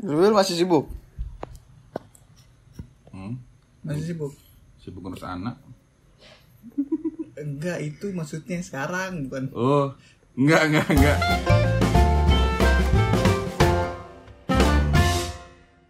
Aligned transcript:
Belum 0.00 0.32
masih 0.32 0.56
sibuk. 0.56 0.88
Hmm, 3.12 3.36
Masih 3.84 4.14
sibuk? 4.14 4.32
sibuk 4.80 5.04
ngurus 5.04 5.28
anak. 5.28 5.60
Enggak, 7.36 7.84
itu 7.84 8.08
maksudnya 8.12 8.64
sekarang 8.64 9.28
bukan. 9.28 9.52
Oh, 9.52 9.92
enggak, 10.36 10.72
enggak, 10.72 10.86
enggak. 10.88 11.18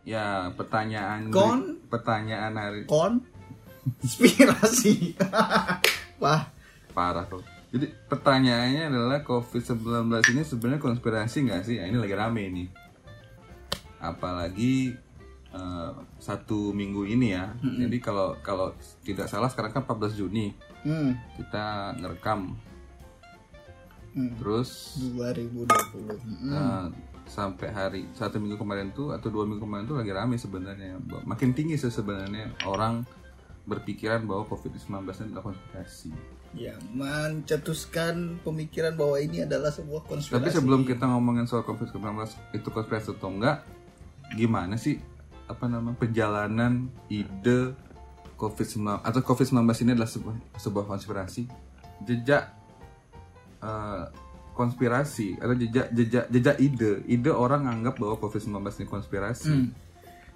Ya, 0.02 0.50
pertanyaan 0.58 1.30
Kon? 1.30 1.78
pertanyaan 1.86 2.58
hari 2.58 2.82
Kon 2.90 3.22
inspirasi. 4.02 5.14
Wah, 6.22 6.50
parah 6.90 7.30
tuh. 7.30 7.46
Jadi 7.70 7.86
pertanyaannya 8.10 8.90
adalah 8.90 9.22
COVID-19 9.22 10.10
ini 10.34 10.42
sebenarnya 10.42 10.82
konspirasi 10.82 11.46
nggak 11.46 11.62
sih? 11.62 11.78
Nah, 11.78 11.86
ini 11.86 11.98
lagi 12.02 12.14
rame 12.18 12.42
ini. 12.50 12.64
Apalagi 14.00 14.96
eh, 15.52 15.90
satu 16.18 16.72
minggu 16.72 17.04
ini 17.06 17.36
ya. 17.36 17.54
Jadi 17.60 17.96
kalau 18.00 18.36
kalau 18.40 18.72
tidak 19.04 19.28
salah 19.28 19.52
sekarang 19.52 19.76
kan 19.76 19.84
14 19.84 20.18
Juni 20.18 20.56
hmm, 20.84 21.38
kita 21.40 21.96
ngerekam. 22.00 22.56
Hmm. 24.10 24.34
Terus 24.42 24.98
2020. 25.14 26.18
Hmm. 26.18 26.50
eh, 26.50 26.86
sampai 27.30 27.68
hari 27.70 28.00
satu 28.10 28.42
minggu 28.42 28.58
kemarin 28.58 28.90
tuh 28.90 29.14
atau 29.14 29.30
dua 29.30 29.46
minggu 29.46 29.62
kemarin 29.62 29.86
tuh 29.86 30.02
lagi 30.02 30.10
rame 30.10 30.34
sebenarnya. 30.34 30.98
Makin 31.22 31.54
tinggi 31.54 31.78
sih 31.78 31.92
sebenarnya 31.92 32.50
orang 32.66 33.06
berpikiran 33.70 34.26
bahwa 34.26 34.50
COVID-19 34.50 34.90
ini 34.90 35.30
adalah 35.30 35.46
konspirasi. 35.52 36.10
Ya, 36.50 36.74
mencetuskan 36.90 38.42
pemikiran 38.42 38.98
bahwa 38.98 39.22
ini 39.22 39.46
adalah 39.46 39.70
sebuah 39.70 40.02
konspirasi. 40.10 40.42
Tapi 40.42 40.50
sebelum 40.50 40.82
kita 40.82 41.06
ngomongin 41.06 41.46
soal 41.46 41.62
COVID-19 41.62 42.02
itu 42.58 42.68
konspirasi 42.74 43.14
atau 43.14 43.30
enggak, 43.30 43.62
gimana 44.34 44.78
sih 44.78 44.98
apa 45.50 45.66
nama 45.66 45.90
perjalanan 45.94 46.86
ide 47.10 47.74
COVID-19 48.38 49.04
atau 49.04 49.20
COVID-19 49.20 49.60
ini 49.84 49.90
adalah 49.98 50.08
sebuah, 50.08 50.36
sebuah 50.56 50.84
konspirasi? 50.88 51.44
Jejak 52.06 52.44
eh, 53.60 54.04
konspirasi 54.56 55.36
atau 55.36 55.54
jejak 55.56 55.92
jejak 55.92 56.26
jejak 56.32 56.56
ide, 56.62 57.04
ide 57.04 57.30
orang 57.32 57.68
anggap 57.68 58.00
bahwa 58.00 58.16
COVID-19 58.16 58.56
ini 58.80 58.86
konspirasi. 58.88 59.52
Hmm. 59.52 59.68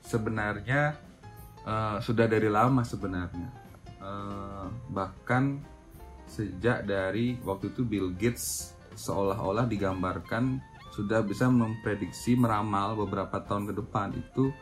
Sebenarnya 0.04 0.98
eh, 1.64 1.96
sudah 2.04 2.26
dari 2.28 2.50
lama 2.52 2.84
sebenarnya. 2.84 3.48
Eh, 4.04 4.66
bahkan 4.92 5.62
sejak 6.28 6.84
dari 6.84 7.40
waktu 7.40 7.72
itu 7.72 7.86
Bill 7.86 8.12
Gates 8.12 8.74
seolah-olah 8.94 9.64
digambarkan 9.64 10.60
sudah 10.94 11.26
bisa 11.26 11.50
memprediksi 11.50 12.38
meramal 12.38 12.94
beberapa 12.94 13.42
tahun 13.42 13.66
ke 13.66 13.82
depan 13.82 14.14
itu 14.14 14.54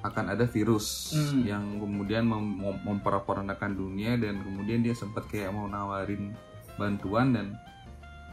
akan 0.00 0.38
ada 0.38 0.46
virus 0.46 1.10
Hmm. 1.10 1.42
yang 1.42 1.64
kemudian 1.82 2.22
mem- 2.22 2.62
mem- 2.62 2.82
memporak-porandakan 2.86 3.74
dunia 3.74 4.14
dan 4.14 4.38
kemudian 4.38 4.86
dia 4.86 4.94
sempat 4.94 5.26
kayak 5.26 5.50
mau 5.50 5.66
nawarin 5.66 6.30
bantuan 6.78 7.34
dan 7.34 7.58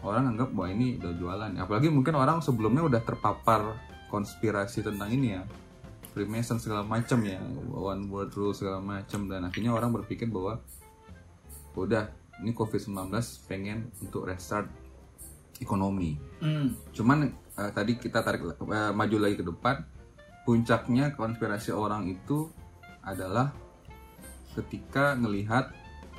orang 0.06 0.36
anggap 0.36 0.54
bahwa 0.54 0.70
ini 0.70 1.02
udah 1.02 1.14
jualan 1.18 1.52
apalagi 1.58 1.90
mungkin 1.90 2.14
orang 2.14 2.46
sebelumnya 2.46 2.86
udah 2.86 3.02
terpapar 3.02 3.74
konspirasi 4.14 4.86
tentang 4.86 5.10
ini 5.10 5.34
ya 5.34 5.42
Freemason 6.14 6.62
segala 6.62 6.86
macam 6.86 7.26
ya 7.26 7.42
one 7.74 8.06
world 8.06 8.30
rule 8.38 8.54
segala 8.54 8.78
macam 8.78 9.26
dan 9.26 9.50
akhirnya 9.50 9.74
orang 9.74 9.90
berpikir 9.90 10.30
bahwa 10.30 10.62
udah 11.74 12.06
ini 12.38 12.54
COVID-19 12.54 13.10
pengen 13.50 13.90
untuk 13.98 14.30
restart 14.30 14.70
ekonomi. 15.64 16.20
Hmm. 16.44 16.76
cuman 16.92 17.32
eh, 17.32 17.72
tadi 17.72 17.96
kita 17.96 18.20
tarik 18.20 18.44
eh, 18.44 18.92
maju 18.92 19.18
lagi 19.18 19.40
ke 19.40 19.46
depan 19.48 19.80
puncaknya 20.44 21.16
konspirasi 21.16 21.72
orang 21.72 22.12
itu 22.12 22.52
adalah 23.04 23.56
ketika 24.60 25.16
ngelihat 25.16 25.72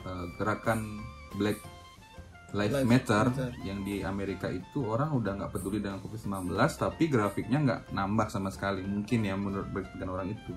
eh, 0.05 0.27
gerakan 0.41 1.05
Black 1.37 1.61
Lives 2.55 2.71
Lives 2.71 2.87
Matter, 2.87 3.25
Matter. 3.35 3.51
yang 3.67 3.83
di 3.83 4.07
Amerika 4.07 4.47
itu 4.47 4.87
orang 4.87 5.11
udah 5.11 5.43
nggak 5.43 5.51
peduli 5.59 5.83
dengan 5.83 5.99
COVID-19 5.99 6.55
tapi 6.79 7.11
grafiknya 7.11 7.59
nggak 7.67 7.81
nambah 7.91 8.31
sama 8.31 8.49
sekali 8.55 8.87
mungkin 8.87 9.27
ya 9.27 9.35
menurut 9.35 9.67
berpikiran 9.75 10.11
orang 10.15 10.29
itu. 10.39 10.55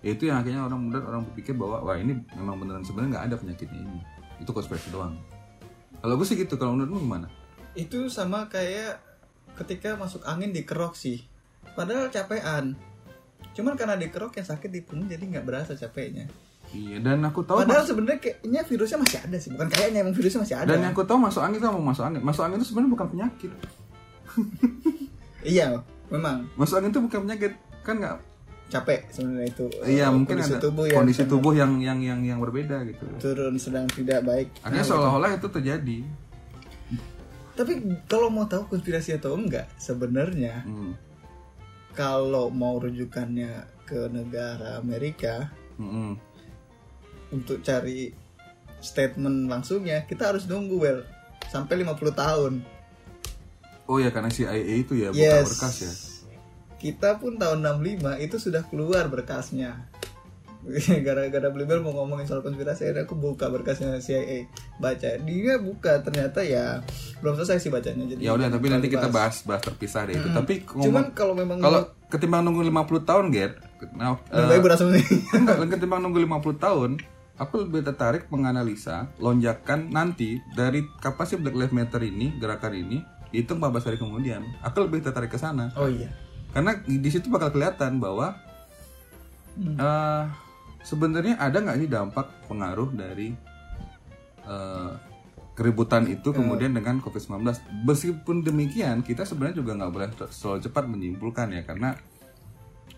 Itu 0.00 0.30
yang 0.30 0.40
akhirnya 0.40 0.64
orang 0.64 0.80
muda 0.88 1.02
orang 1.02 1.26
berpikir 1.28 1.58
bahwa 1.58 1.82
wah 1.82 1.98
ini 1.98 2.16
memang 2.32 2.62
beneran 2.62 2.86
sebenarnya 2.86 3.10
nggak 3.18 3.26
ada 3.26 3.36
penyakitnya 3.42 3.80
ini. 3.82 4.00
Itu 4.38 4.54
konspirasi 4.54 4.94
doang. 4.94 5.18
Kalau 5.98 6.14
gue 6.14 6.24
sih 6.24 6.38
gitu 6.38 6.54
kalau 6.56 6.78
menurutmu 6.78 7.02
gimana 7.02 7.28
Itu 7.72 8.06
sama 8.06 8.46
kayak 8.46 8.98
ketika 9.56 9.94
masuk 9.94 10.22
angin 10.24 10.50
dikerok 10.50 10.94
sih. 10.94 11.22
Padahal 11.70 12.08
capean. 12.08 12.74
Cuman 13.50 13.74
karena 13.74 13.94
dikerok 13.94 14.32
yang 14.32 14.46
sakit 14.46 14.68
di 14.68 14.80
punggung 14.80 15.06
jadi 15.06 15.22
nggak 15.22 15.44
berasa 15.44 15.74
capeknya. 15.74 16.30
Iya 16.70 17.02
dan 17.02 17.18
aku 17.20 17.42
tahu 17.42 17.60
Padahal 17.60 17.82
mas- 17.82 17.90
sebenarnya 17.90 18.18
kayaknya 18.20 18.62
virusnya 18.62 18.98
masih 19.00 19.18
ada 19.18 19.36
sih, 19.36 19.50
bukan 19.50 19.66
kayaknya 19.66 19.98
emang 20.00 20.14
virusnya 20.14 20.40
masih 20.40 20.56
ada. 20.56 20.70
dan 20.70 20.78
yang 20.80 20.94
aku 20.94 21.02
tahu 21.02 21.18
masuk 21.18 21.42
angin 21.42 21.58
mau 21.60 21.82
masuk 21.84 22.04
angin. 22.04 22.22
Masuk 22.22 22.42
angin 22.46 22.56
itu 22.56 22.66
sebenarnya 22.68 22.90
bukan 22.90 23.08
penyakit. 23.08 23.50
Iya, 25.42 25.80
memang 26.10 26.44
Masuk 26.52 26.78
angin 26.78 26.92
itu 26.92 27.00
bukan 27.00 27.20
penyakit 27.24 27.52
kan 27.80 27.96
nggak? 27.96 28.16
capek 28.70 29.02
sebenarnya 29.10 29.50
itu. 29.50 29.66
iya 29.82 30.06
Eh, 30.06 30.14
mungkin 30.14 30.38
kondisi 30.38 30.54
ada 30.54 30.62
tubuh 30.62 30.84
yang 30.86 30.96
kondisi 30.96 31.22
tubuh 31.26 31.52
yang 31.52 31.72
yang 31.82 31.98
yang 31.98 32.20
yang 32.22 32.38
berbeda 32.38 32.86
gitu. 32.86 33.02
turun 33.18 33.58
sedang 33.58 33.90
tidak 33.90 34.22
baik. 34.22 34.46
Akhirnya 34.62 34.78
Nah, 34.78 34.86
seolah-olah 34.86 35.30
itu 35.34 35.48
terjadi. 35.50 35.98
Tapi 37.60 37.76
kalau 38.08 38.32
mau 38.32 38.48
tahu 38.48 38.72
konspirasi 38.72 39.20
atau 39.20 39.36
enggak, 39.36 39.68
sebenarnya 39.76 40.64
Hmm. 40.64 40.96
kalau 41.92 42.48
mau 42.48 42.80
rujukannya 42.80 43.52
ke 43.84 44.08
negara 44.08 44.80
Amerika 44.80 45.52
Mm-mm. 45.76 46.16
untuk 47.28 47.60
cari 47.60 48.16
statement 48.80 49.44
langsungnya, 49.44 50.08
kita 50.08 50.32
harus 50.32 50.48
nunggu 50.48 50.76
well 50.80 51.00
sampai 51.46 51.84
50 51.84 52.16
tahun. 52.16 52.64
Oh 53.84 54.00
ya 54.00 54.08
karena 54.08 54.30
CIA 54.30 54.56
itu 54.80 54.96
ya 54.96 55.12
buka 55.12 55.20
Yes. 55.20 55.44
berkas 55.50 55.76
ya. 55.76 55.92
Kita 56.80 57.20
pun 57.20 57.36
tahun 57.36 57.60
65 57.60 58.16
itu 58.16 58.40
sudah 58.40 58.64
keluar 58.64 59.12
berkasnya. 59.12 59.84
Gara-gara 61.06 61.48
Bliber 61.48 61.80
mau 61.80 61.96
ngomongin 61.96 62.28
soal 62.28 62.44
konspirasi, 62.44 62.84
akhirnya 62.84 63.08
aku 63.08 63.16
buka 63.16 63.48
berkasnya 63.48 63.96
CIA, 63.96 64.44
baca. 64.76 65.16
Dia 65.24 65.56
buka 65.56 66.04
ternyata 66.04 66.44
ya 66.44 66.84
belum 67.24 67.40
selesai 67.40 67.64
sih 67.64 67.70
bacanya. 67.72 68.04
Jadi 68.04 68.20
Ya 68.20 68.36
udah 68.36 68.52
tapi 68.52 68.68
nanti 68.68 68.92
kita 68.92 69.08
bahas 69.08 69.40
bahas 69.48 69.64
terpisah 69.64 70.04
deh 70.04 70.20
itu. 70.20 70.28
Tapi 70.28 70.64
Cuman 70.68 71.16
kalau 71.16 71.32
memang 71.32 71.58
kalau 71.64 71.88
ketimbang 72.12 72.44
nunggu 72.44 72.60
50 72.68 73.08
tahun, 73.08 73.24
Ger, 73.32 73.56
nah, 73.96 74.20
berasa. 74.60 74.84
Enggak, 75.38 75.56
ketimbang 75.78 76.04
nunggu 76.04 76.20
50 76.28 76.60
tahun, 76.60 76.90
aku 77.40 77.54
lebih 77.64 77.80
tertarik 77.86 78.28
menganalisa 78.28 79.08
lonjakan 79.16 79.88
nanti 79.88 80.44
dari 80.52 80.84
kapan 81.00 81.24
sih 81.24 81.38
Black 81.40 81.56
Lives 81.56 81.72
Matter 81.72 82.04
ini, 82.04 82.36
gerakan 82.36 82.76
ini, 82.76 83.00
dihitung 83.32 83.62
14 83.64 83.88
hari 83.88 83.96
kemudian. 83.96 84.44
Aku 84.60 84.84
lebih 84.84 85.00
tertarik 85.00 85.32
ke 85.32 85.40
sana. 85.40 85.72
Oh 85.78 85.88
iya. 85.88 86.12
Karena 86.52 86.76
di 86.84 87.08
situ 87.08 87.30
bakal 87.30 87.54
kelihatan 87.54 88.02
bahwa 88.02 88.36
Hmm. 89.50 89.76
eh, 89.76 90.24
sebenarnya 90.84 91.36
ada 91.36 91.60
nggak 91.60 91.78
sih 91.80 91.88
dampak 91.88 92.26
pengaruh 92.48 92.90
dari 92.92 93.32
eh, 94.44 94.92
keributan 95.60 96.08
itu 96.08 96.32
kemudian 96.32 96.72
dengan 96.72 97.04
COVID-19. 97.04 97.44
Meskipun 97.84 98.40
demikian, 98.40 99.04
kita 99.04 99.28
sebenarnya 99.28 99.60
juga 99.60 99.76
nggak 99.76 99.92
boleh 99.92 100.08
terlalu 100.16 100.60
cepat 100.64 100.84
menyimpulkan 100.88 101.52
ya, 101.52 101.62
karena 101.68 101.92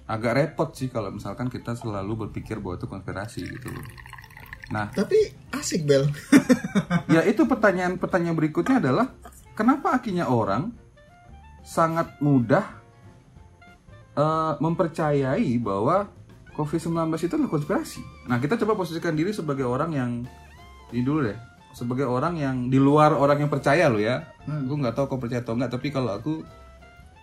agak 0.07 0.33
repot 0.39 0.71
sih 0.71 0.87
kalau 0.87 1.11
misalkan 1.11 1.51
kita 1.51 1.75
selalu 1.75 2.27
berpikir 2.27 2.63
bahwa 2.63 2.79
itu 2.79 2.87
konspirasi 2.87 3.43
gitu 3.51 3.69
loh. 3.71 3.87
Nah, 4.73 4.89
Tapi 4.95 5.19
asik 5.53 5.85
Bel. 5.85 6.09
ya 7.15 7.27
itu 7.27 7.45
pertanyaan-pertanyaan 7.45 8.37
berikutnya 8.39 8.81
adalah 8.81 9.11
kenapa 9.53 10.01
akhirnya 10.01 10.31
orang 10.31 10.73
sangat 11.67 12.15
mudah 12.23 12.65
eh, 14.17 14.55
mempercayai 14.59 15.51
bahwa 15.59 16.09
COVID-19 16.53 17.17
itu 17.17 17.35
adalah 17.35 17.53
konspirasi. 17.53 18.01
Nah, 18.29 18.37
kita 18.37 18.61
coba 18.61 18.77
posisikan 18.77 19.17
diri 19.17 19.33
sebagai 19.33 19.65
orang 19.65 19.91
yang 19.97 20.11
ini 20.93 21.01
dulu 21.01 21.25
deh, 21.25 21.39
sebagai 21.73 22.05
orang 22.05 22.37
yang 22.37 22.57
di 22.69 22.77
luar 22.77 23.17
orang 23.17 23.41
yang 23.41 23.51
percaya 23.51 23.89
loh 23.89 24.01
ya. 24.01 24.21
Gue 24.45 24.77
nggak 24.77 24.93
tahu 24.93 25.17
kau 25.17 25.21
percaya 25.21 25.41
atau 25.41 25.57
nggak, 25.57 25.73
tapi 25.73 25.89
kalau 25.89 26.13
aku 26.13 26.45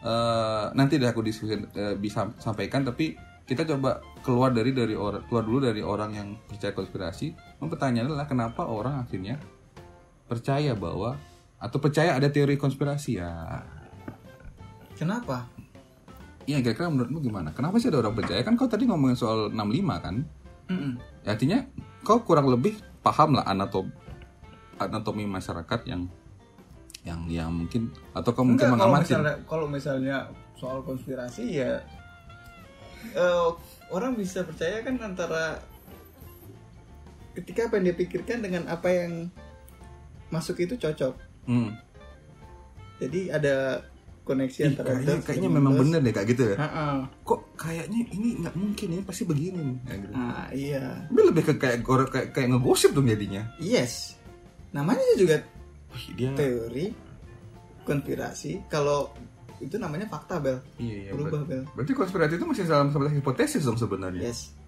eh, 0.01 0.65
nanti 0.73 0.97
deh 0.97 1.05
aku 1.05 1.21
diskusi 1.21 1.53
eh, 1.55 1.95
bisa 1.97 2.33
sampaikan, 2.41 2.81
tapi 2.81 3.13
kita 3.45 3.65
coba 3.65 4.01
keluar 4.25 4.53
dari 4.53 4.73
dari 4.73 4.93
orang 4.93 5.25
keluar 5.25 5.45
dulu 5.45 5.59
dari 5.61 5.81
orang 5.85 6.11
yang 6.17 6.27
percaya 6.49 6.73
konspirasi. 6.73 7.37
Pertanyaannya 7.61 8.09
adalah 8.09 8.25
kenapa 8.25 8.65
orang 8.65 9.05
akhirnya 9.05 9.37
percaya 10.25 10.73
bahwa 10.73 11.17
atau 11.59 11.77
percaya 11.77 12.15
ada 12.15 12.31
teori 12.31 12.55
konspirasi 12.55 13.19
ya 13.19 13.61
Kenapa? 14.99 15.47
Iya 16.49 16.65
kira-kira 16.65 16.89
menurutmu 16.89 17.21
gimana? 17.21 17.53
Kenapa 17.53 17.77
sih 17.77 17.93
ada 17.93 18.01
orang 18.01 18.17
percaya? 18.17 18.41
Kan 18.41 18.57
kau 18.57 18.65
tadi 18.65 18.89
ngomongin 18.89 19.13
soal 19.13 19.53
65 19.53 19.85
kan? 20.01 20.15
Mm-mm. 20.73 20.97
Ya, 21.21 21.37
artinya 21.37 21.61
kau 22.01 22.25
kurang 22.25 22.49
lebih 22.49 22.73
paham 23.05 23.37
lah 23.37 23.45
anatom 23.45 23.93
anatomi 24.81 25.29
masyarakat 25.29 25.85
yang 25.85 26.09
yang 27.05 27.21
yang 27.29 27.49
mungkin 27.53 27.93
atau 28.17 28.31
kau 28.33 28.41
mungkin 28.41 28.65
Enggak, 28.65 28.81
kalau 28.81 28.89
mengamati 28.89 29.05
misalnya 29.05 29.35
kalau 29.45 29.65
misalnya 29.69 30.17
soal 30.57 30.79
konspirasi 30.83 31.43
ya 31.63 31.79
eh, 33.13 33.49
orang 33.93 34.17
bisa 34.17 34.43
percaya 34.43 34.83
kan 34.83 34.99
antara 34.99 35.63
ketika 37.37 37.71
apa 37.71 37.79
yang 37.79 37.85
dia 37.91 37.95
pikirkan 37.95 38.39
dengan 38.43 38.63
apa 38.67 38.89
yang 38.89 39.11
masuk 40.33 40.59
itu 40.59 40.75
cocok 40.75 41.15
Hmm. 41.49 41.73
jadi 43.01 43.33
ada 43.33 43.81
koneksi 44.29 44.59
Ih, 44.61 44.67
antara 44.69 44.87
kayaknya, 44.93 45.15
kayaknya 45.25 45.49
memang 45.49 45.73
bener 45.73 45.99
deh 46.05 46.13
kayak 46.13 46.27
gitu 46.29 46.43
ya. 46.53 46.55
Ha-ha. 46.61 46.85
kok 47.25 47.39
kayaknya 47.57 47.99
ini 48.13 48.27
nggak 48.45 48.53
mungkin 48.53 48.87
ini 48.93 49.01
pasti 49.01 49.23
begini 49.25 49.57
nih 49.57 49.77
Kayak 49.81 49.99
gitu. 50.05 50.13
nah 50.13 50.45
iya. 50.53 50.83
Tapi 51.09 51.21
lebih 51.25 51.43
ke 51.49 51.53
kayak 51.57 51.77
kayak 51.81 52.07
kayak, 52.13 52.27
kayak 52.37 52.47
ngegosip 52.53 52.91
dong 52.93 53.09
jadinya. 53.09 53.41
Yes. 53.57 54.13
Namanya 54.69 55.01
juga 55.17 55.41
Wih, 55.89 56.05
dia 56.13 56.29
teori 56.37 56.85
konspirasi. 57.81 58.69
Kalau 58.69 59.09
itu 59.57 59.75
namanya 59.81 60.05
fakta 60.05 60.37
bel. 60.37 60.61
Iya 60.77 61.09
iya 61.09 61.11
berubah 61.17 61.41
ber- 61.41 61.49
bel. 61.49 61.63
berarti 61.73 61.93
konspirasi 61.97 62.33
itu 62.37 62.45
masih 62.45 62.63
dalam 62.69 62.93
sebatas 62.93 63.17
hipotesis 63.17 63.65
dong 63.65 63.81
sebenarnya. 63.81 64.29
Yes 64.29 64.58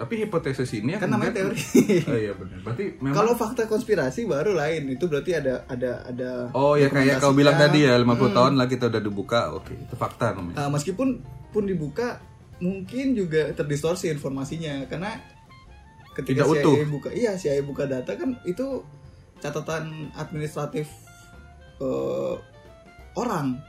tapi 0.00 0.16
hipotesis 0.18 0.72
ini 0.72 0.96
kan 0.96 1.06
namanya 1.06 1.36
teori 1.36 1.60
oh 2.02 2.16
iya 2.16 2.32
benar 2.32 2.58
berarti 2.62 2.84
memang 2.96 3.12
Kalau 3.14 3.32
fakta 3.34 3.62
konspirasi 3.64 4.24
baru 4.24 4.52
lain 4.52 4.88
itu 4.90 5.04
berarti 5.04 5.36
ada 5.36 5.68
ada 5.68 6.00
ada. 6.02 6.30
oh 6.50 6.72
ya 6.72 6.88
kayak 6.88 7.20
kau 7.20 7.30
bilang 7.30 7.54
tadi 7.54 7.84
ya 7.84 7.94
50 7.94 8.08
Hmm. 8.08 8.32
tahun 8.32 8.52
lah 8.56 8.66
kita 8.66 8.88
udah 8.88 8.98
dibuka 8.98 9.40
oke 9.52 9.70
itu 9.70 9.94
fakta 9.94 10.32
namanya 10.32 10.56
Uh, 10.58 10.70
meskipun 10.70 11.20
pun 11.50 11.64
dibuka 11.64 12.16
mungkin 12.58 13.12
juga 13.12 13.52
terdistorsi 13.52 14.08
informasinya 14.08 14.84
karena 14.86 15.20
ketika 16.10 16.42
Tidak 16.42 16.48
CIA 16.50 16.60
utuh. 16.60 16.74
buka 16.88 17.08
iya 17.10 17.32
CIA 17.34 17.60
buka 17.60 17.84
data 17.84 18.12
kan 18.12 18.40
itu 18.42 18.80
catatan 19.36 20.12
administratif 20.14 20.88
uh, 21.78 22.36
orang 23.12 23.60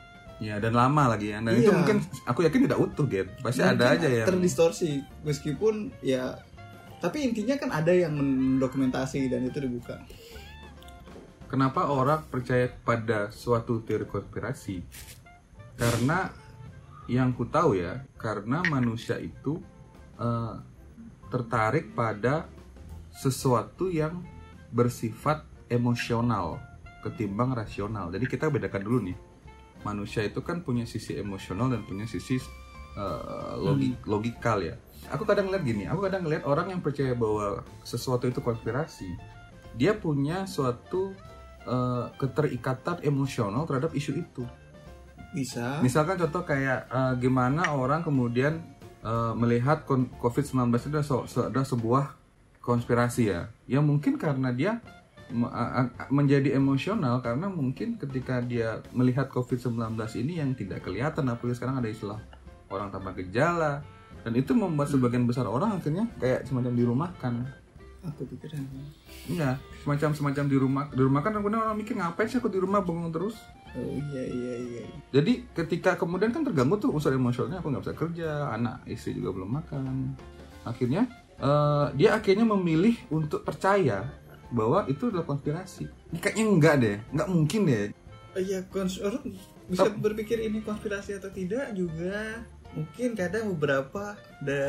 ya 0.42 0.58
dan 0.58 0.74
lama 0.74 1.14
lagi 1.14 1.30
ya 1.30 1.38
dan 1.38 1.54
Iya. 1.54 1.62
itu 1.62 1.70
mungkin 1.70 1.98
aku 2.26 2.40
yakin 2.42 2.66
tidak 2.66 2.80
utuh 2.82 3.06
Gen 3.06 3.30
pasti 3.46 3.62
Mungkin 3.62 3.78
ada 3.78 3.86
aja 3.94 4.08
yang 4.10 4.28
terdistorsi 4.28 4.92
meskipun 5.22 5.94
ya 6.02 6.34
tapi 6.98 7.30
intinya 7.30 7.62
kan 7.62 7.70
ada 7.70 7.94
yang 7.94 8.18
mendokumentasi 8.18 9.30
dan 9.30 9.46
itu 9.46 9.62
dibuka 9.62 10.02
Kenapa 11.52 11.92
orang 11.92 12.24
percaya 12.32 12.72
pada 12.72 13.28
suatu 13.28 13.84
teori 13.84 14.08
konspirasi? 14.08 14.80
Karena 15.76 16.32
yang 17.12 17.36
ku 17.36 17.44
tahu 17.44 17.76
ya, 17.76 18.08
karena 18.16 18.64
manusia 18.72 19.20
itu 19.20 19.60
eh, 20.16 20.56
tertarik 21.28 21.92
pada 21.92 22.48
sesuatu 23.12 23.92
yang 23.92 24.24
bersifat 24.72 25.44
emosional 25.68 26.56
ketimbang 27.04 27.52
rasional. 27.52 28.08
Jadi 28.16 28.32
kita 28.32 28.48
bedakan 28.48 28.88
dulu 28.88 29.12
nih. 29.12 29.18
Manusia 29.82 30.22
itu 30.22 30.40
kan 30.40 30.62
punya 30.62 30.84
sisi 30.84 31.16
emosional 31.16 31.70
dan 31.70 31.82
punya 31.82 32.06
sisi 32.06 32.38
eh, 32.92 33.54
logi- 33.58 33.98
logikal 34.04 34.60
ya. 34.60 34.76
Aku 35.10 35.24
kadang 35.24 35.48
ngeliat 35.48 35.64
gini, 35.64 35.84
aku 35.86 36.06
kadang 36.06 36.22
ngeliat 36.22 36.44
orang 36.44 36.70
yang 36.70 36.80
percaya 36.80 37.12
bahwa 37.12 37.64
sesuatu 37.82 38.26
itu 38.26 38.38
konspirasi, 38.40 39.10
dia 39.74 39.94
punya 39.94 40.44
suatu 40.46 41.16
eh, 41.62 42.06
keterikatan 42.16 43.02
emosional 43.02 43.66
terhadap 43.66 43.92
isu 43.92 44.18
itu. 44.18 44.44
bisa 45.32 45.80
Misalkan 45.80 46.20
contoh 46.20 46.44
kayak 46.44 46.86
eh, 46.86 47.14
gimana 47.18 47.72
orang 47.72 48.02
kemudian 48.02 48.60
eh, 49.00 49.34
melihat 49.34 49.86
kon- 49.86 50.12
COVID-19 50.20 50.60
itu 50.76 50.88
adalah, 50.92 51.08
se- 51.26 51.48
adalah 51.48 51.66
sebuah 51.66 52.06
konspirasi 52.60 53.24
ya. 53.26 53.50
Ya 53.66 53.80
mungkin 53.80 54.20
karena 54.20 54.52
dia 54.52 54.84
menjadi 56.12 56.56
emosional 56.60 57.24
karena 57.24 57.48
mungkin 57.48 57.96
ketika 57.96 58.44
dia 58.44 58.84
melihat 58.92 59.32
COVID-19 59.32 59.96
ini 60.20 60.44
yang 60.44 60.52
tidak 60.54 60.84
kelihatan 60.84 61.28
apalagi 61.32 61.56
sekarang 61.58 61.80
ada 61.80 61.90
istilah 61.90 62.20
orang 62.72 62.92
tanpa 62.92 63.16
gejala 63.16 63.84
dan 64.22 64.34
itu 64.38 64.54
membuat 64.54 64.92
sebagian 64.92 65.26
besar 65.26 65.50
orang 65.50 65.82
akhirnya 65.82 66.06
kayak 66.22 66.46
semacam 66.46 66.74
dirumahkan. 66.78 67.34
aku 68.02 68.26
pikir 68.34 68.50
Iya, 69.30 69.62
semacam 69.86 70.10
semacam 70.18 70.46
di 70.50 70.58
rumah 70.58 70.84
di 70.90 71.02
rumah 71.06 71.22
kan 71.22 71.38
kemudian 71.38 71.62
orang 71.62 71.78
mikir 71.78 71.94
ngapain 71.94 72.26
sih 72.26 72.42
aku 72.42 72.50
di 72.50 72.58
rumah 72.58 72.82
bengong 72.82 73.14
terus. 73.14 73.38
oh 73.78 73.94
iya 74.12 74.24
iya 74.26 74.54
iya 74.58 74.84
Jadi 75.14 75.48
ketika 75.54 75.96
kemudian 75.96 76.34
kan 76.34 76.42
terganggu 76.44 76.82
tuh 76.82 76.92
unsur 76.92 77.14
emosionalnya 77.14 77.62
aku 77.62 77.70
nggak 77.70 77.84
bisa 77.86 77.96
kerja, 77.96 78.30
anak 78.52 78.82
istri 78.90 79.14
juga 79.14 79.38
belum 79.38 79.50
makan. 79.62 80.18
Akhirnya 80.66 81.06
eh, 81.38 81.86
dia 81.94 82.18
akhirnya 82.18 82.46
memilih 82.50 82.98
untuk 83.14 83.46
percaya 83.46 84.06
bahwa 84.52 84.86
itu 84.86 85.08
adalah 85.08 85.26
konspirasi. 85.26 85.88
Ini 86.12 86.20
kayaknya 86.20 86.44
enggak 86.46 86.76
deh, 86.78 86.96
nggak 87.10 87.30
mungkin 87.32 87.62
deh. 87.66 87.86
Iya, 88.32 88.60
kons 88.68 89.00
orang 89.00 89.26
bisa 89.68 89.88
berpikir 89.90 90.40
ini 90.40 90.60
konspirasi 90.60 91.16
atau 91.16 91.32
tidak 91.32 91.72
juga 91.72 92.44
mungkin 92.72 93.16
kadang 93.16 93.52
beberapa 93.52 94.16
ada 94.40 94.64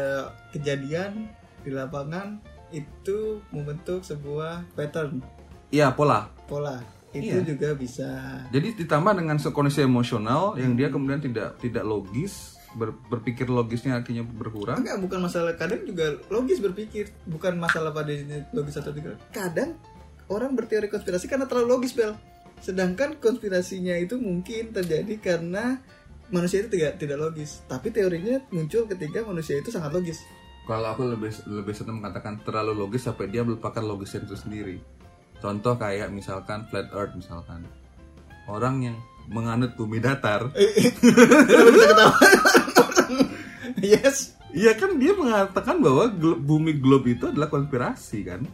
kejadian 0.51 1.31
di 1.63 1.71
lapangan 1.71 2.43
itu 2.75 3.39
membentuk 3.51 4.03
sebuah 4.03 4.67
pattern 4.75 5.23
Iya 5.71 5.95
pola. 5.95 6.27
pola 6.47 6.83
itu 7.13 7.39
Iya. 7.39 7.45
juga 7.45 7.69
bisa 7.77 8.09
Jadi 8.51 8.83
ditambah 8.83 9.13
dengan 9.15 9.37
kondisi 9.39 9.85
emosional 9.85 10.57
yang 10.57 10.75
dia 10.75 10.89
kemudian 10.89 11.21
tidak 11.21 11.61
tidak 11.61 11.85
logis, 11.85 12.57
ber- 12.75 12.97
berpikir 13.09 13.47
logisnya 13.49 14.01
akhirnya 14.01 14.25
berkurang. 14.25 14.81
enggak 14.83 14.99
bukan 15.01 15.21
masalah 15.25 15.53
kadang 15.57 15.85
juga 15.85 16.17
logis 16.33 16.59
berpikir 16.59 17.13
bukan 17.29 17.57
masalah 17.57 17.93
pada 17.93 18.13
logis 18.53 18.77
atau 18.81 18.93
tidak 18.93 19.21
kadang 19.31 19.77
orang 20.29 20.57
berteori 20.57 20.89
konspirasi 20.89 21.29
karena 21.29 21.45
terlalu 21.45 21.81
logis 21.81 21.93
bel 21.93 22.17
sedangkan 22.63 23.19
konspirasinya 23.19 23.99
itu 23.99 24.17
mungkin 24.17 24.71
terjadi 24.71 25.19
karena 25.19 25.83
manusia 26.31 26.63
itu 26.65 26.73
tidak 26.79 26.97
tidak 26.97 27.19
logis 27.21 27.61
tapi 27.67 27.91
teorinya 27.91 28.41
muncul 28.55 28.87
ketika 28.87 29.27
manusia 29.27 29.59
itu 29.61 29.69
sangat 29.69 29.93
logis 29.93 30.21
Kalau 30.63 30.95
aku 30.95 31.03
lebih 31.03 31.35
lebih 31.51 31.75
senang 31.75 31.99
mengatakan 31.99 32.39
terlalu 32.47 32.87
logis 32.87 33.03
sampai 33.03 33.27
dia 33.27 33.43
melupakan 33.43 33.83
logisnya 33.83 34.23
itu 34.23 34.39
sendiri. 34.39 34.79
Contoh 35.43 35.75
kayak 35.75 36.15
misalkan 36.15 36.71
flat 36.71 36.87
earth 36.95 37.19
misalkan. 37.19 37.67
Orang 38.47 38.79
yang 38.79 38.95
menganut 39.27 39.75
bumi 39.75 39.99
datar. 39.99 40.47
Kenapa 40.55 41.71
bisa 41.75 41.87
ketawa? 41.91 42.15
Yes. 43.83 44.39
Iya 44.53 44.77
kan 44.77 45.01
dia 45.01 45.17
mengatakan 45.17 45.81
bahwa 45.81 46.13
glo- 46.13 46.37
bumi 46.37 46.77
globe 46.77 47.17
itu 47.17 47.29
adalah 47.29 47.49
konspirasi 47.49 48.19
kan. 48.23 48.45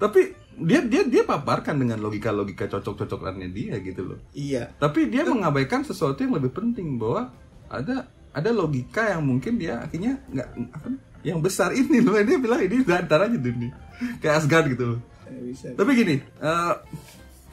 Tapi 0.00 0.32
dia 0.60 0.80
dia 0.84 1.04
dia 1.04 1.22
paparkan 1.24 1.76
dengan 1.76 2.00
logika-logika 2.00 2.68
cocok-cocokannya 2.68 3.48
dia 3.52 3.76
gitu 3.80 4.14
loh. 4.14 4.18
Iya. 4.32 4.72
Tapi 4.76 5.12
dia 5.12 5.24
mengabaikan 5.28 5.84
sesuatu 5.84 6.24
yang 6.24 6.36
lebih 6.36 6.52
penting 6.56 6.96
bahwa 6.96 7.28
ada 7.68 8.08
ada 8.32 8.50
logika 8.50 9.12
yang 9.12 9.22
mungkin 9.24 9.60
dia 9.60 9.80
akhirnya 9.84 10.18
nggak 10.32 10.48
apa 10.72 10.88
yang 11.20 11.38
besar 11.44 11.76
ini 11.76 12.00
loh 12.00 12.16
dia 12.16 12.38
bilang 12.40 12.64
ini 12.64 12.80
datar 12.80 13.28
aja 13.28 13.36
dunia 13.36 13.76
kayak 14.24 14.34
Asgard 14.40 14.66
gitu 14.72 14.96
loh. 14.96 15.00
Eh, 15.28 15.52
Bisa. 15.52 15.76
Tapi 15.76 15.90
gini, 15.92 16.16
eh, 16.18 16.74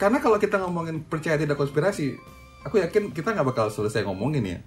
karena 0.00 0.18
kalau 0.18 0.40
kita 0.40 0.56
ngomongin 0.64 1.04
percaya 1.04 1.36
tidak 1.36 1.60
konspirasi, 1.60 2.16
aku 2.64 2.80
yakin 2.80 3.12
kita 3.12 3.36
nggak 3.36 3.48
bakal 3.52 3.68
selesai 3.68 4.02
ngomongin 4.08 4.56
ya. 4.56 4.58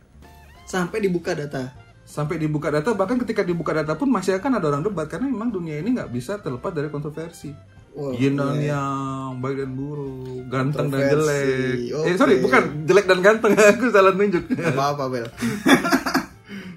Sampai 0.70 1.02
dibuka 1.02 1.34
data. 1.34 1.74
Sampai 2.12 2.36
dibuka 2.36 2.68
data, 2.68 2.92
bahkan 2.92 3.16
ketika 3.24 3.40
dibuka 3.40 3.72
data 3.72 3.96
pun 3.96 4.12
masih 4.12 4.36
akan 4.36 4.60
ada 4.60 4.68
orang 4.68 4.84
debat 4.84 5.08
karena 5.08 5.32
memang 5.32 5.48
dunia 5.48 5.80
ini 5.80 5.96
nggak 5.96 6.12
bisa 6.12 6.36
terlepas 6.44 6.76
dari 6.76 6.92
kontroversi. 6.92 7.56
Wow, 7.92 8.16
Yin 8.16 8.36
dan 8.36 8.56
iya. 8.60 8.76
yang, 8.76 9.40
baik 9.40 9.64
dan 9.64 9.72
buruk, 9.76 10.48
ganteng 10.48 10.88
dan 10.92 11.08
jelek. 11.08 11.92
Eh 11.92 12.12
oke. 12.12 12.20
sorry, 12.20 12.36
bukan 12.44 12.84
jelek 12.84 13.08
dan 13.08 13.20
ganteng, 13.20 13.52
aku 13.76 13.88
salah 13.92 14.12
nunjuk. 14.12 14.44
Apa-apa, 14.52 15.04
Bel. 15.08 15.28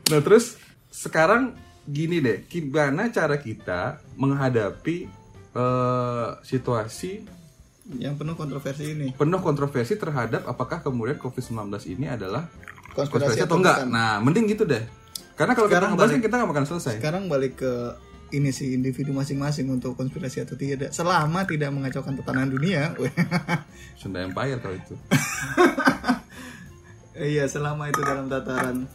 Nah 0.05 0.21
terus 0.21 0.61
sekarang 0.93 1.57
gini 1.83 2.21
deh, 2.21 2.45
gimana 2.45 3.09
cara 3.09 3.41
kita 3.41 4.05
menghadapi 4.21 5.09
eh, 5.51 6.29
situasi 6.45 7.25
Yang 7.97 8.15
penuh 8.21 8.37
kontroversi 8.37 8.85
ini. 8.93 9.07
penuh 9.17 9.41
kontroversi 9.41 9.97
terhadap 9.97 10.45
apakah 10.45 10.85
kemudian 10.85 11.17
COVID-19 11.17 11.73
ini 11.89 12.07
adalah 12.09 12.45
Konspirasi, 12.93 13.11
konspirasi 13.11 13.41
atau 13.49 13.57
enggak? 13.59 13.77
bukan. 13.81 13.89
Nah, 13.91 14.13
mending 14.21 14.45
gitu 14.53 14.69
deh. 14.69 14.85
Karena 15.35 15.53
kalau 15.53 15.65
kita 15.65 15.77
Sekarang 15.77 15.89
ngebahas 15.93 16.07
balik- 16.07 16.17
kan 16.17 16.25
kita 16.25 16.35
nggak 16.37 16.53
akan 16.53 16.67
selesai. 16.69 16.93
Sekarang 16.97 17.23
balik 17.27 17.53
ke 17.57 17.73
ini 18.31 18.51
sih 18.51 18.71
individu 18.71 19.11
masing-masing 19.11 19.67
untuk 19.69 19.95
konspirasi 19.95 20.41
atau 20.41 20.55
tidak 20.55 20.91
selama 20.91 21.45
tidak 21.45 21.69
mengacaukan 21.71 22.17
tatanan 22.17 22.49
dunia 22.49 22.91
Sunda 23.95 24.21
Empire 24.21 24.59
kalau 24.59 24.75
itu. 24.75 24.95
iya 27.17 27.45
selama 27.45 27.87
itu 27.87 28.01
dalam 28.01 28.27
tataran 28.27 28.89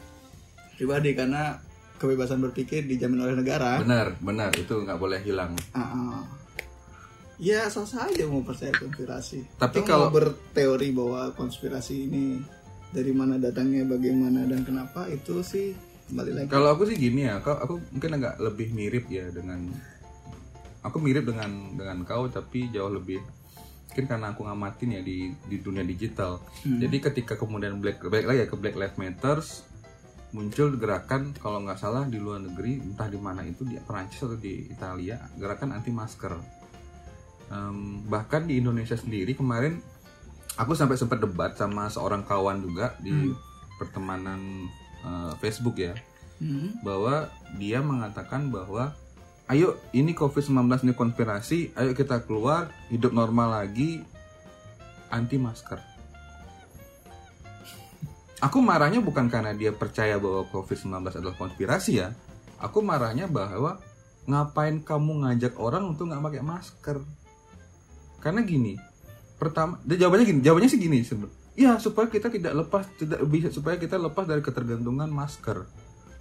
pribadi 0.76 1.14
karena 1.14 1.56
kebebasan 1.96 2.42
berpikir 2.42 2.86
dijamin 2.86 3.22
oleh 3.22 3.34
negara 3.34 3.78
Benar, 3.78 4.18
benar 4.18 4.50
itu 4.54 4.74
nggak 4.74 4.96
boleh 4.96 5.18
hilang. 5.22 5.54
Ah, 5.72 5.82
ah. 5.84 6.20
ya 7.38 7.66
sah 7.66 7.86
saja 7.86 8.26
mau 8.26 8.42
percaya 8.42 8.70
konspirasi 8.74 9.46
Tapi 9.56 9.78
Atau 9.78 9.86
kalau- 9.86 10.10
berteori 10.10 10.90
bahwa 10.92 11.30
konspirasi 11.34 12.06
ini 12.06 12.24
dari 12.90 13.12
mana 13.12 13.36
datangnya 13.36 13.84
bagaimana 13.86 14.44
dan 14.44 14.64
kenapa 14.64 15.06
itu 15.08 15.40
sih 15.42 15.72
kembali 16.10 16.32
lagi 16.34 16.48
Kalau 16.50 16.70
aku 16.74 16.84
sih 16.84 16.98
gini 16.98 17.24
ya, 17.24 17.38
aku, 17.38 17.50
aku 17.54 17.74
mungkin 17.92 18.12
agak 18.18 18.36
lebih 18.40 18.68
mirip 18.72 19.06
ya 19.08 19.30
dengan 19.30 19.70
aku 20.80 20.98
mirip 20.98 21.24
dengan 21.24 21.50
dengan 21.76 22.02
kau 22.04 22.26
tapi 22.28 22.70
jauh 22.70 22.90
lebih 22.90 23.20
mungkin 23.90 24.06
karena 24.06 24.32
aku 24.32 24.42
ngamatin 24.44 24.90
ya 24.96 25.02
di 25.02 25.18
di 25.46 25.58
dunia 25.60 25.84
digital 25.84 26.40
Hmm. 26.60 26.78
jadi 26.78 26.98
ketika 27.02 27.34
kemudian 27.36 27.80
black 27.80 28.00
balik 28.02 28.28
lagi 28.28 28.40
ya 28.44 28.48
ke 28.48 28.56
Black 28.56 28.76
Lives 28.76 28.96
Matters 28.96 29.50
muncul 30.30 30.76
gerakan 30.76 31.34
kalau 31.36 31.60
nggak 31.60 31.76
salah 31.76 32.06
di 32.06 32.16
luar 32.16 32.38
negeri 32.40 32.78
entah 32.80 33.08
di 33.08 33.18
mana 33.18 33.42
itu 33.42 33.66
di 33.66 33.76
Perancis 33.78 34.22
atau 34.22 34.36
di 34.36 34.68
Italia 34.68 35.18
gerakan 35.36 35.74
anti 35.74 35.90
masker 35.90 36.36
Em, 37.50 38.06
bahkan 38.06 38.46
di 38.46 38.62
Indonesia 38.62 38.94
sendiri 38.94 39.34
kemarin 39.34 39.82
aku 40.54 40.78
sampai 40.78 40.96
sempat 40.96 41.18
debat 41.18 41.58
sama 41.58 41.90
seorang 41.90 42.22
kawan 42.22 42.62
juga 42.62 42.94
di 43.02 43.10
Hmm. 43.10 43.34
pertemanan 43.76 44.40
eh, 45.06 45.34
Facebook 45.40 45.78
ya 45.80 45.96
Hmm. 46.40 46.80
bahwa 46.88 47.28
dia 47.60 47.84
mengatakan 47.84 48.48
bahwa 48.48 48.96
ayo 49.52 49.76
ini 49.92 50.16
COVID-19 50.16 50.88
ini 50.88 50.94
konspirasi, 50.96 51.76
ayo 51.76 51.92
kita 51.92 52.24
keluar 52.24 52.72
hidup 52.88 53.12
normal 53.12 53.60
lagi 53.60 54.00
anti 55.12 55.36
masker. 55.36 55.84
Aku 58.40 58.64
marahnya 58.64 59.04
bukan 59.04 59.28
karena 59.28 59.52
dia 59.52 59.76
percaya 59.76 60.16
bahwa 60.16 60.48
COVID-19 60.48 61.20
adalah 61.20 61.36
konspirasi 61.36 62.00
ya. 62.00 62.16
Aku 62.56 62.80
marahnya 62.80 63.28
bahwa 63.28 63.84
ngapain 64.24 64.80
kamu 64.80 65.28
ngajak 65.28 65.60
orang 65.60 65.92
untuk 65.92 66.08
nggak 66.08 66.24
pakai 66.24 66.44
masker? 66.44 66.98
Karena 68.24 68.48
gini, 68.48 68.80
pertama, 69.36 69.76
dia 69.84 70.08
jawabannya 70.08 70.24
gini, 70.24 70.40
jawabannya 70.40 70.72
sih 70.72 70.80
gini 70.80 71.04
Iya 71.60 71.76
supaya 71.76 72.08
kita 72.08 72.32
tidak 72.32 72.56
lepas, 72.56 72.88
tidak 72.96 73.20
bisa 73.28 73.52
supaya 73.52 73.76
kita 73.76 74.00
lepas 74.00 74.24
dari 74.24 74.40
ketergantungan 74.40 75.12
masker. 75.12 75.68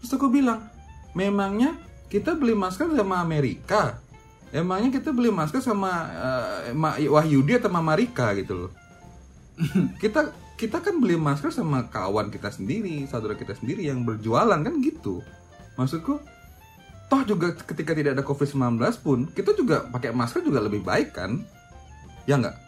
Terus 0.02 0.11
aku 0.11 0.26
bilang, 0.26 0.66
memangnya 1.14 1.78
kita 2.11 2.35
beli 2.35 2.59
masker 2.59 2.90
sama 2.90 3.23
Amerika? 3.23 4.02
Emangnya 4.50 4.99
kita 4.99 5.14
beli 5.14 5.30
masker 5.30 5.62
sama 5.62 6.11
Ma- 6.75 6.99
Wahyudi 6.99 7.54
atau 7.54 7.71
Mama 7.71 7.95
Rika 7.95 8.35
gitu 8.35 8.66
loh? 8.66 8.71
kita 10.02 10.35
kita 10.59 10.83
kan 10.83 10.99
beli 10.99 11.14
masker 11.14 11.54
sama 11.54 11.87
kawan 11.87 12.35
kita 12.35 12.50
sendiri, 12.50 13.07
saudara 13.07 13.38
kita 13.38 13.54
sendiri 13.54 13.87
yang 13.87 14.02
berjualan 14.02 14.59
kan 14.59 14.75
gitu. 14.83 15.23
Maksudku, 15.78 16.18
toh 17.07 17.23
juga 17.23 17.54
ketika 17.54 17.95
tidak 17.95 18.18
ada 18.18 18.26
COVID-19 18.26 18.83
pun 19.07 19.30
kita 19.30 19.54
juga 19.54 19.87
pakai 19.87 20.11
masker 20.11 20.42
juga 20.42 20.59
lebih 20.66 20.83
baik 20.83 21.14
kan? 21.14 21.38
Ya 22.26 22.42
nggak? 22.42 22.67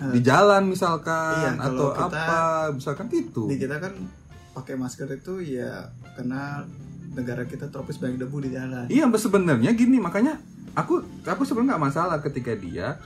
Di 0.00 0.20
jalan 0.24 0.64
misalkan 0.64 1.60
iya, 1.60 1.60
atau 1.60 1.92
kita- 1.92 2.08
apa, 2.08 2.40
misalkan 2.72 3.06
gitu. 3.12 3.52
di 3.52 3.60
kita 3.60 3.76
kan 3.76 3.92
pakai 4.56 4.74
masker 4.74 5.08
itu 5.12 5.44
ya 5.44 5.92
karena 6.16 6.64
negara 7.12 7.44
kita 7.44 7.68
tropis 7.68 8.00
banyak 8.00 8.16
debu 8.16 8.36
di 8.40 8.50
jalan. 8.56 8.88
Iya, 8.88 9.04
sebenarnya 9.12 9.70
gini 9.76 10.00
makanya 10.00 10.40
aku 10.72 11.04
aku 11.28 11.42
sebenarnya 11.44 11.76
nggak 11.76 11.84
masalah 11.92 12.16
ketika 12.24 12.56
dia 12.56 12.96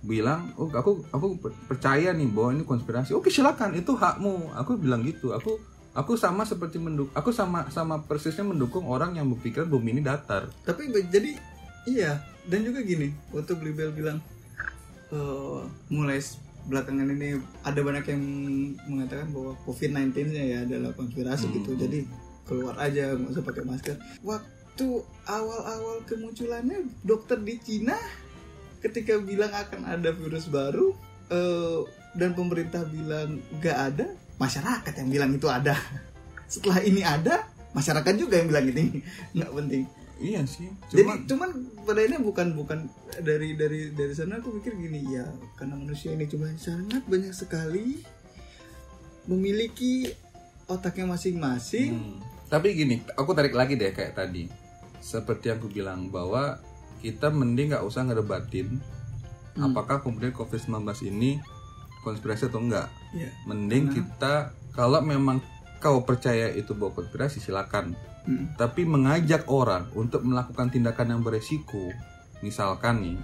bilang, 0.00 0.50
oh 0.56 0.72
aku 0.72 1.04
aku 1.12 1.26
per- 1.38 1.56
percaya 1.68 2.10
nih 2.16 2.28
bahwa 2.32 2.56
ini 2.56 2.64
konspirasi. 2.64 3.12
Oke 3.12 3.28
silakan 3.28 3.76
itu 3.76 3.92
hakmu. 3.94 4.50
Aku 4.56 4.80
bilang 4.80 5.04
gitu. 5.04 5.36
Aku 5.36 5.60
aku 5.92 6.16
sama 6.16 6.48
seperti 6.48 6.80
mendukung. 6.80 7.12
Aku 7.12 7.30
sama 7.30 7.68
sama 7.68 8.00
persisnya 8.02 8.42
mendukung 8.42 8.88
orang 8.88 9.14
yang 9.14 9.28
berpikiran 9.28 9.68
bumi 9.68 10.00
ini 10.00 10.02
datar. 10.02 10.48
Tapi 10.64 10.88
jadi 11.12 11.36
iya 11.84 12.20
dan 12.48 12.64
juga 12.64 12.80
gini 12.80 13.12
waktu 13.32 13.52
Blibel 13.60 13.92
bilang 13.92 14.20
eh, 15.10 15.60
mulai 15.90 16.18
belakangan 16.60 17.08
ini 17.08 17.40
ada 17.64 17.80
banyak 17.80 18.04
yang 18.12 18.22
mengatakan 18.86 19.32
bahwa 19.32 19.56
COVID-19-nya 19.64 20.44
ya 20.44 20.58
adalah 20.68 20.92
konspirasi 20.94 21.48
Hmm. 21.48 21.54
gitu. 21.60 21.70
Jadi 21.74 21.98
keluar 22.46 22.76
aja 22.78 23.14
nggak 23.16 23.30
usah 23.32 23.44
pakai 23.46 23.64
masker. 23.64 23.96
Waktu 24.22 24.86
awal-awal 25.26 26.04
kemunculannya 26.04 26.88
dokter 27.02 27.38
di 27.40 27.56
Cina 27.58 27.96
ketika 28.80 29.20
bilang 29.20 29.52
akan 29.52 29.86
ada 29.86 30.10
virus 30.14 30.48
baru 30.48 30.92
eh, 31.30 31.80
dan 32.18 32.34
pemerintah 32.34 32.82
bilang 32.86 33.38
nggak 33.62 33.78
ada, 33.94 34.06
masyarakat 34.36 34.92
yang 34.98 35.08
bilang 35.10 35.30
itu 35.30 35.46
ada. 35.46 35.78
Setelah 36.52 36.82
ini 36.82 37.06
ada, 37.06 37.46
masyarakat 37.70 38.14
juga 38.18 38.42
yang 38.42 38.50
bilang 38.50 38.66
ini 38.66 38.84
nggak 39.38 39.52
penting. 39.54 39.82
Iya 40.20 40.44
sih. 40.44 40.68
Jadi 40.92 41.00
Cuma 41.00 41.16
cuman 41.24 41.50
pada 41.88 42.00
ini 42.04 42.20
bukan 42.20 42.52
bukan 42.52 42.78
dari 43.24 43.56
dari 43.56 43.88
dari 43.96 44.12
sana 44.12 44.36
aku 44.36 44.52
mikir 44.60 44.76
gini 44.76 45.16
ya 45.16 45.24
karena 45.56 45.80
manusia 45.80 46.12
ini 46.12 46.28
cuma 46.28 46.52
sangat 46.60 47.00
banyak 47.08 47.32
sekali 47.32 48.04
memiliki 49.24 50.12
otaknya 50.68 51.08
masing-masing. 51.08 51.96
Hmm. 51.96 52.18
Tapi 52.50 52.74
gini, 52.74 52.98
aku 53.14 53.30
tarik 53.32 53.54
lagi 53.54 53.78
deh 53.78 53.94
kayak 53.94 54.18
tadi. 54.18 54.50
Seperti 55.00 55.48
yang 55.48 55.58
aku 55.62 55.68
bilang 55.70 56.10
bahwa 56.10 56.60
kita 57.00 57.32
mending 57.32 57.72
nggak 57.72 57.86
usah 57.86 58.04
ngedebatin 58.04 58.76
Hmm. 59.50 59.74
apakah 59.74 59.98
kemudian 59.98 60.30
COVID-19 60.30 61.10
ini 61.10 61.42
konspirasi 62.06 62.46
atau 62.48 62.62
enggak. 62.62 62.86
Ya. 63.10 63.28
Mending 63.50 63.90
Nah. 63.90 63.94
kita 63.98 64.34
kalau 64.70 65.02
memang 65.02 65.42
kau 65.82 66.06
percaya 66.06 66.54
itu 66.54 66.70
bahwa 66.70 67.02
konspirasi 67.02 67.42
silakan. 67.42 67.98
Hmm. 68.28 68.52
Tapi 68.56 68.84
mengajak 68.84 69.48
orang 69.48 69.88
untuk 69.96 70.24
melakukan 70.24 70.68
tindakan 70.68 71.16
yang 71.16 71.22
beresiko, 71.24 71.88
misalkan 72.44 73.00
nih, 73.00 73.18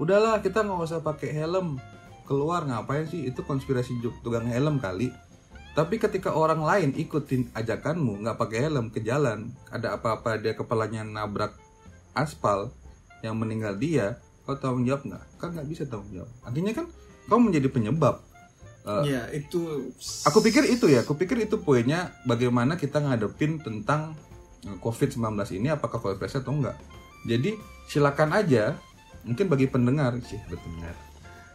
udahlah 0.00 0.40
kita 0.40 0.64
nggak 0.64 0.88
usah 0.88 1.04
pakai 1.04 1.36
helm 1.36 1.76
keluar 2.24 2.64
ngapain 2.64 3.04
sih 3.04 3.28
itu 3.28 3.44
konspirasi 3.44 4.00
tukang 4.24 4.48
helm 4.48 4.80
kali. 4.80 5.12
Tapi 5.72 5.96
ketika 5.96 6.36
orang 6.36 6.60
lain 6.60 6.90
ikutin 6.92 7.48
ajakanmu 7.56 8.20
nggak 8.24 8.36
pakai 8.36 8.68
helm 8.68 8.92
ke 8.92 9.00
jalan, 9.00 9.52
ada 9.72 9.96
apa-apa 9.96 10.36
dia 10.36 10.52
kepalanya 10.52 11.00
nabrak 11.04 11.56
aspal 12.12 12.72
yang 13.24 13.40
meninggal 13.40 13.76
dia, 13.76 14.20
kau 14.44 14.56
tanggung 14.56 14.84
jawab 14.84 15.08
nggak? 15.08 15.24
Kan 15.40 15.56
nggak 15.56 15.68
bisa 15.68 15.88
tanggung 15.88 16.12
jawab. 16.12 16.30
Artinya 16.44 16.72
kan 16.76 16.86
kau 17.28 17.40
menjadi 17.40 17.68
penyebab. 17.72 18.20
Ya 18.82 19.30
itu. 19.30 19.94
Aku 20.26 20.42
pikir 20.42 20.66
itu 20.66 20.90
ya, 20.90 21.06
aku 21.06 21.14
pikir 21.14 21.38
itu 21.38 21.62
poinnya 21.62 22.10
bagaimana 22.26 22.74
kita 22.74 22.98
ngadepin 22.98 23.62
tentang 23.62 24.18
eh, 24.66 24.76
COVID-19 24.82 25.22
ini 25.54 25.70
apakah 25.70 26.02
konspirasi 26.02 26.42
atau 26.42 26.50
enggak. 26.50 26.74
Jadi 27.22 27.54
silakan 27.86 28.34
aja, 28.34 28.74
mungkin 29.22 29.46
bagi 29.46 29.70
pendengar, 29.70 30.18
sih 30.26 30.38
pendengar. 30.50 30.94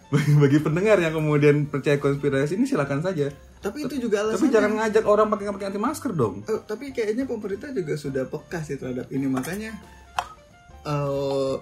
Bagi, 0.07 0.39
bagi 0.39 0.59
pendengar 0.63 1.03
yang 1.03 1.19
kemudian 1.19 1.67
percaya 1.67 1.99
konspirasi 1.99 2.55
ini 2.55 2.63
silakan 2.63 3.03
saja. 3.03 3.27
Tapi 3.59 3.91
itu 3.91 4.07
juga 4.07 4.23
Tapi 4.23 4.39
alasannya. 4.39 4.53
jangan 4.55 4.71
ngajak 4.79 5.03
orang 5.03 5.27
pakai 5.27 5.51
pakai 5.51 5.67
anti 5.67 5.81
masker 5.83 6.11
dong. 6.15 6.47
Eh, 6.47 6.63
tapi 6.63 6.95
kayaknya 6.95 7.27
pemerintah 7.27 7.75
juga 7.75 7.99
sudah 7.99 8.23
peka 8.23 8.63
sih 8.63 8.79
terhadap 8.79 9.11
ini 9.11 9.27
makanya 9.27 9.75
eh 10.87 11.55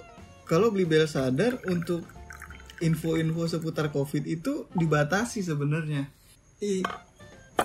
kalau 0.45 0.69
beli 0.69 0.85
bel 0.85 1.09
sadar 1.09 1.57
untuk 1.65 2.05
info-info 2.77 3.47
seputar 3.47 3.89
covid 3.89 4.23
itu 4.23 4.67
dibatasi 4.71 5.41
sebenarnya. 5.41 6.09
I- 6.59 6.83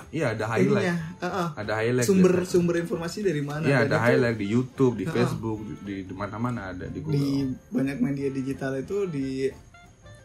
Iya 0.07 0.31
ada 0.31 0.47
highlight, 0.47 0.87
ininya, 0.87 0.95
eh, 1.19 1.27
eh, 1.27 1.49
ada 1.57 1.73
highlight. 1.75 2.07
sumber 2.07 2.31
biasanya. 2.33 2.47
sumber 2.49 2.75
informasi 2.79 3.17
dari 3.21 3.43
mana? 3.43 3.63
Iya 3.63 3.77
ada 3.81 3.91
itu 3.91 3.99
highlight 4.01 4.37
di 4.37 4.47
YouTube, 4.47 4.93
di 4.95 5.03
Ah. 5.03 5.11
Facebook, 5.11 5.59
di, 5.81 5.95
di 6.01 6.13
mana-mana 6.13 6.71
ada 6.71 6.87
di 6.87 6.99
Google. 6.99 7.11
di 7.13 7.27
banyak 7.69 7.97
media 7.99 8.29
digital 8.29 8.75
itu 8.77 9.03
di 9.05 9.51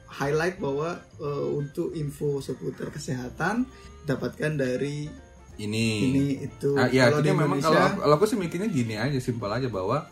highlight 0.09 0.57
bahwa 0.57 0.91
eh, 1.17 1.47
untuk 1.53 1.91
info 1.93 2.39
seputar 2.39 2.91
kesehatan 2.91 3.67
dapatkan 4.05 4.53
dari 4.55 5.11
Ini. 5.57 5.89
ini 6.05 6.25
itu. 6.45 6.75
Ah, 6.75 6.87
ya, 6.87 7.09
Kalau 7.09 7.19
di 7.19 7.29
memang 7.29 7.49
Indonesia, 7.51 7.67
kalau 7.67 7.81
aku, 7.83 7.99
kalau 8.03 8.15
aku 8.15 8.27
sih 8.29 8.37
mikirnya 8.37 8.69
gini 8.69 8.95
aja, 8.95 9.19
simpel 9.19 9.51
aja 9.51 9.67
bahwa 9.67 10.07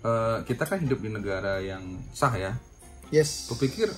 eh, 0.00 0.38
kita 0.42 0.64
kan 0.64 0.80
hidup 0.80 0.98
di 0.98 1.06
negara 1.08 1.60
yang 1.60 1.82
sah 2.10 2.32
ya. 2.32 2.58
Yes. 3.12 3.46
Kupikir 3.52 3.92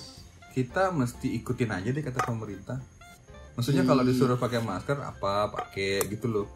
kita 0.52 0.90
mesti 0.90 1.34
ikutin 1.38 1.70
aja 1.70 1.88
deh 1.90 2.02
kata 2.02 2.26
pemerintah. 2.26 2.78
Maksudnya 3.54 3.86
kalau 3.86 4.02
disuruh 4.02 4.34
pakai 4.34 4.58
masker 4.58 4.98
apa 4.98 5.50
pakai 5.50 6.10
gitu 6.10 6.26
loh. 6.26 6.46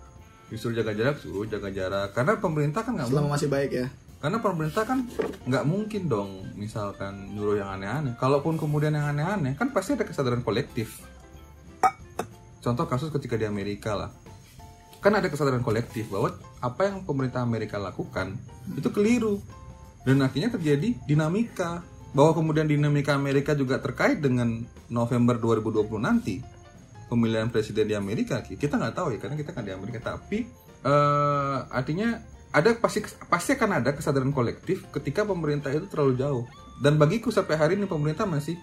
Disuruh 0.50 0.74
jaga 0.74 0.94
jarak, 0.94 1.22
suruh 1.22 1.46
jaga 1.46 1.70
jarak. 1.70 2.10
Karena 2.10 2.38
pemerintah 2.38 2.82
kan 2.82 2.98
nggak 2.98 3.08
Selama 3.10 3.38
masih 3.38 3.50
baik 3.50 3.72
ya. 3.72 3.86
karena 4.18 4.42
pemerintah 4.42 4.82
kan 4.82 5.06
nggak 5.46 5.62
mungkin 5.62 6.10
dong 6.10 6.42
misalkan 6.58 7.38
nyuruh 7.38 7.62
yang 7.62 7.70
aneh-aneh. 7.78 8.18
Kalaupun 8.18 8.58
kemudian 8.58 8.90
yang 8.90 9.14
aneh-aneh 9.14 9.54
kan 9.54 9.70
pasti 9.70 9.94
ada 9.94 10.02
kesadaran 10.02 10.42
kolektif. 10.42 11.06
Contoh 12.58 12.90
kasus 12.90 13.14
ketika 13.14 13.38
di 13.38 13.46
Amerika 13.46 13.94
lah. 13.94 14.10
Kan 14.98 15.14
ada 15.14 15.30
kesadaran 15.30 15.62
kolektif 15.62 16.10
bahwa 16.10 16.34
apa 16.58 16.90
yang 16.90 17.06
pemerintah 17.06 17.46
Amerika 17.46 17.78
lakukan 17.78 18.34
itu 18.74 18.90
keliru. 18.90 19.38
Dan 20.02 20.18
akhirnya 20.18 20.50
terjadi 20.50 20.98
dinamika 21.06 21.86
bahwa 22.16 22.32
kemudian 22.32 22.64
dinamika 22.64 23.12
Amerika 23.12 23.52
juga 23.52 23.76
terkait 23.80 24.20
dengan 24.24 24.64
November 24.88 25.36
2020 25.36 26.00
nanti 26.00 26.40
pemilihan 27.08 27.48
presiden 27.48 27.88
di 27.88 27.96
Amerika 27.96 28.44
kita 28.44 28.76
nggak 28.76 28.94
tahu 28.96 29.16
ya 29.16 29.18
karena 29.20 29.36
kita 29.36 29.50
kan 29.52 29.64
di 29.64 29.72
Amerika. 29.72 29.98
Tapi 30.00 30.48
eh, 30.84 31.58
artinya 31.72 32.20
ada 32.48 32.72
pasti 32.80 33.04
pasti 33.28 33.56
akan 33.56 33.84
ada 33.84 33.90
kesadaran 33.92 34.32
kolektif 34.32 34.88
ketika 34.88 35.24
pemerintah 35.24 35.72
itu 35.72 35.88
terlalu 35.88 36.16
jauh. 36.16 36.44
Dan 36.78 36.94
bagiku 36.96 37.34
sampai 37.34 37.58
hari 37.58 37.72
ini 37.74 37.90
pemerintah 37.90 38.24
masih 38.24 38.54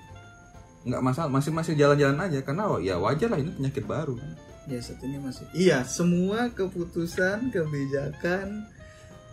nggak 0.86 1.02
masalah 1.02 1.30
masih 1.30 1.52
masih 1.54 1.74
jalan-jalan 1.78 2.18
aja. 2.22 2.40
Karena 2.42 2.70
oh, 2.70 2.80
ya 2.82 2.98
wajar 2.98 3.30
lah 3.30 3.42
ini 3.42 3.52
penyakit 3.54 3.86
baru. 3.86 4.18
Ya 4.66 4.82
ini 4.82 5.22
masih. 5.22 5.46
Iya, 5.54 5.86
semua 5.86 6.50
keputusan, 6.50 7.54
kebijakan, 7.54 8.66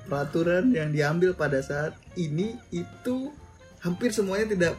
peraturan 0.04 0.76
yang 0.76 0.92
diambil 0.92 1.32
pada 1.32 1.64
saat 1.64 1.96
ini 2.20 2.60
itu 2.68 3.32
hampir 3.82 4.14
semuanya 4.14 4.46
tidak 4.48 4.72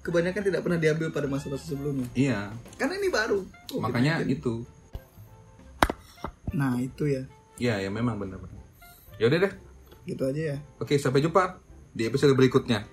kebanyakan 0.00 0.42
tidak 0.42 0.60
pernah 0.62 0.78
diambil 0.78 1.08
pada 1.10 1.26
masa-masa 1.26 1.64
sebelumnya. 1.64 2.06
Iya, 2.14 2.52
Karena 2.76 2.94
ini 2.96 3.08
baru. 3.08 3.40
Oh, 3.74 3.80
makanya 3.80 4.20
bikin. 4.20 4.38
itu. 4.38 4.54
Nah 6.54 6.78
itu 6.78 7.04
ya, 7.08 7.22
Iya, 7.54 7.86
ya 7.86 7.90
memang 7.90 8.14
benar-benar. 8.16 8.62
Ya 9.18 9.26
udah 9.26 9.38
deh. 9.46 9.52
gitu 10.04 10.22
aja 10.22 10.42
ya. 10.54 10.56
Oke, 10.76 11.00
sampai 11.00 11.18
jumpa 11.18 11.56
di 11.90 12.04
episode 12.04 12.36
berikutnya. 12.36 12.84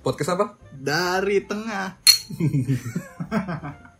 Podcast 0.00 0.34
apa? 0.34 0.56
Dari 0.72 1.44
tengah. 1.44 2.00